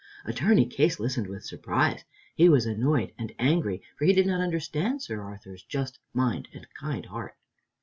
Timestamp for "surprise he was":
1.45-2.65